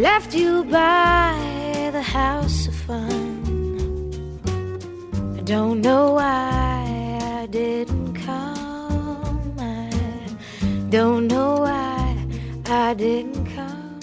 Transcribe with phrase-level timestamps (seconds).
[0.00, 1.36] left you by
[1.92, 3.36] the house of fun.
[5.36, 9.58] I don't know why I didn't come.
[9.58, 9.90] I
[10.90, 12.16] don't know why
[12.64, 14.00] I didn't come.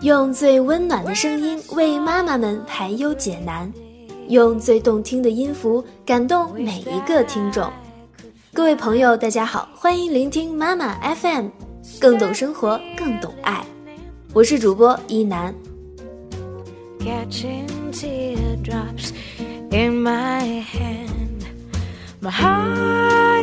[0.00, 3.70] 用最温暖的声音为妈妈们排忧解难，
[4.28, 7.70] 用最动听的音符感动每一个听众。
[8.54, 11.48] 各位朋友，大家好，欢迎聆听妈妈 FM，
[12.00, 13.62] 更懂生活，更懂爱。
[14.34, 15.54] 我是主播一楠。
[16.98, 19.12] catching teardrops
[19.70, 21.46] in my hand.
[22.20, 23.33] My heart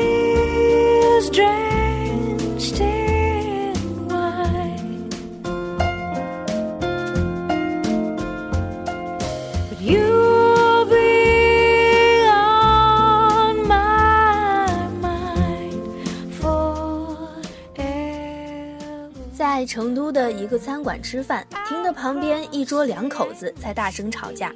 [19.42, 24.54] 在成都的一个餐馆吃饭，听得旁边一桌两口子在大声吵架。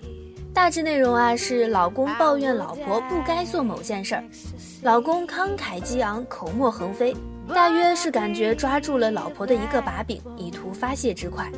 [0.54, 4.24] 大致内容啊是老公抱怨老婆不该做某件事儿，
[4.84, 7.18] 老公慷慨激昂，口沫横飞，
[7.52, 11.52] 大约是感觉抓住了老婆的一个把柄，以图发泄之快。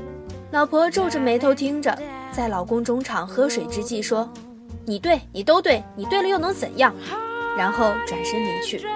[0.52, 2.00] 老婆皱着眉头听着，
[2.32, 4.32] 在老公中场喝水之际说
[4.88, 6.96] ：“你对，你都对，你对了又能怎样？”
[7.58, 8.88] 然后转身离去。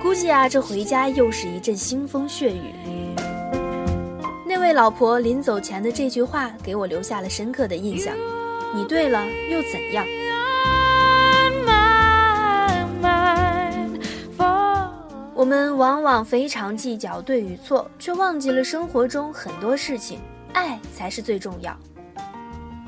[0.00, 2.72] 估计啊，这回家又是一阵腥风血雨。
[4.70, 8.14] 那位老婆临走前的这句话给我留下了深刻的印象。
[8.72, 10.06] 你对了又怎样？
[15.34, 20.20] 我们往往非常计较对与错，却忘记了生活中很多事情，
[20.52, 21.76] 爱才是最重要。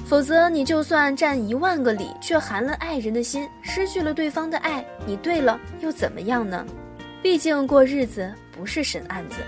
[0.07, 6.65] 否则，你就算占一万个理，却寒了爱人的心，失去了对方的爱，你对了又怎么样呢？
[7.21, 9.39] 毕竟过日子不是审案子。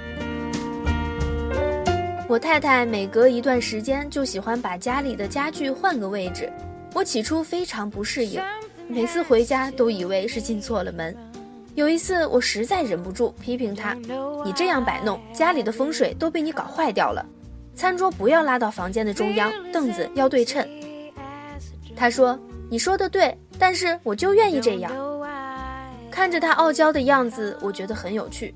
[2.26, 6.50] 我太太每隔一段时间就喜欢把家里的家具换个位置，
[6.94, 8.40] 我起初非常不适应，
[8.88, 11.14] 每次回家都以为是进错了门。
[11.74, 13.92] 有一次，我实在忍不住批评她
[14.42, 17.24] ：“你这样摆弄，家里的风水都被你搞坏掉了。
[17.74, 20.66] 餐桌不要拉到房间的中央，凳子要对称。”
[21.94, 22.38] 她说
[22.70, 24.90] ：“你说的对，但是我就愿意这样。”
[26.10, 28.54] 看着她傲娇的样子，我觉得很有趣。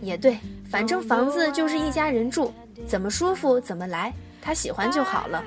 [0.00, 0.38] 也对，
[0.70, 2.52] 反正房子就是一家人住，
[2.86, 5.42] 怎么舒服怎么来，他喜欢就好了。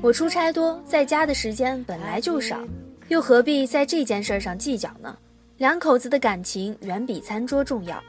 [0.00, 2.58] 我出差多，在家的时间本来就少，
[3.08, 5.16] 又何必在这件事上计较呢？
[5.56, 8.00] 两口子的感情远比餐桌重要。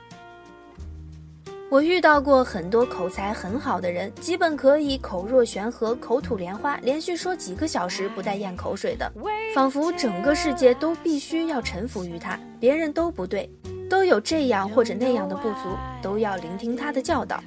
[1.72, 9.12] 我遇到过很多口才很好的人，基本可以口若悬河、口吐莲花，连续说几个小时不带咽口水的，
[9.54, 13.48] 仿佛整个世界都必须要臣服于他，别人都不对，
[13.88, 17.40] 都有这样或者那样的不足，都要聆听他的教导，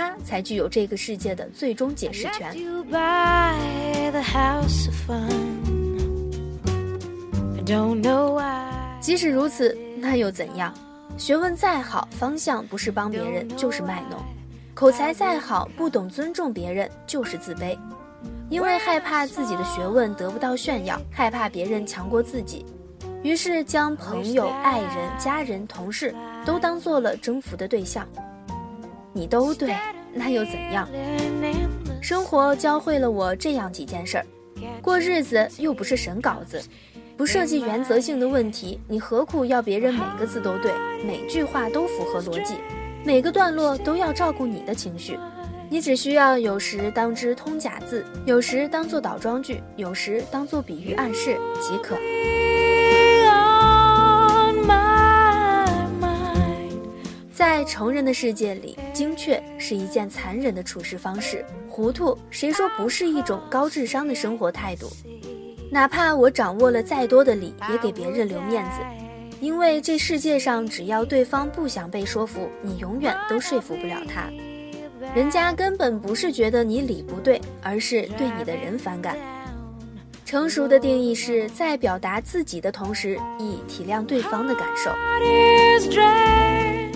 [0.00, 2.56] 他才具有这个世界的最终解释权。
[9.00, 10.72] 即使如此，那又怎样？
[11.18, 14.18] 学问再好，方向不是帮别人，就是卖弄；
[14.72, 17.78] 口才再好，不懂尊重别人，就是自卑。
[18.48, 22.64] 因为害怕自己的学问得不到炫耀，害怕别人强过自己，
[23.22, 26.14] 于是将朋友、爱人、家人、同事
[26.46, 28.08] 都当做了征服的对象。
[29.12, 29.76] 你都对，
[30.14, 30.88] 那又怎样？
[32.00, 34.26] 生活教会了我这样几件事儿：
[34.80, 36.62] 过日子又不是审稿子，
[37.16, 40.72] 不涉及原则性的问题，你何苦要别人每个字都对，
[41.04, 42.54] 每句话都符合逻辑，
[43.04, 45.18] 每个段落都要照顾你的情绪？
[45.68, 51.96] 你只需要有时当之通假字，有时当做倒装句，有时当做比喻暗示即可。
[57.40, 64.90] 在成人的世界里，精确是一件残忍的处事方式，糊涂谁说不是一种高智商的生活态度？
[65.72, 68.82] 哪怕我掌握了再多的理，也给别人留面子，
[69.40, 74.28] 因为这世界上只要对方不想被说服，你永远都说服不了他。
[75.14, 79.16] 人家根本不是觉得你理不对，而是对你的人反感。
[80.30, 84.88] 成熟的定义是在表达自己的同时，亦体谅对方的感受。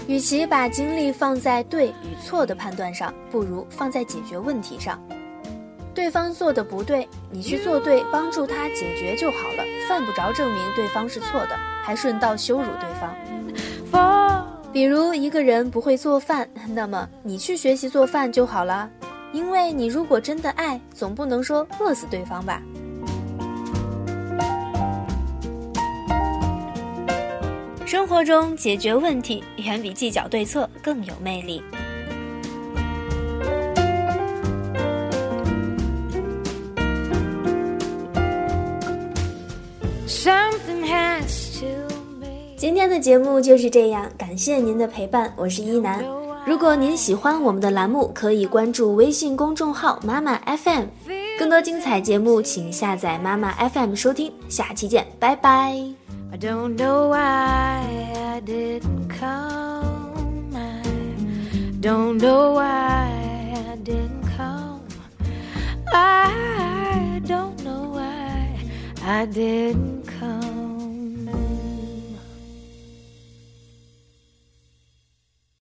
[0.06, 5.02] 与其把精力放在对与错的判断上，不如放在解决问题上。
[5.92, 14.46] 对方做的不对，你去做对，帮助他解决就好了，犯不着证明对方是错的，还顺道羞辱对方。
[14.72, 18.88] 比如一个人不会做饭，那么你去学习做饭就好了，
[19.32, 22.62] 因为你如果真的爱，总不能说饿死对方吧。
[27.94, 31.62] 生活中解决问题远比计较对错更有魅力。
[42.56, 46.04] 今天的节目就是这样，感谢您的陪伴，我是一楠。
[46.44, 50.86] 如果您喜欢我们的栏目，可以关注微信公众号“妈妈 FM”，
[51.36, 54.32] 更多精彩节目请下载妈妈 FM 收听。
[54.48, 55.72] 下期见，拜拜。
[56.32, 60.54] I don't know why I didn't come.
[60.54, 60.82] I
[61.80, 62.62] don't know why
[63.52, 64.80] I didn't come.
[65.92, 68.56] I don't know why
[69.04, 70.73] I didn't come.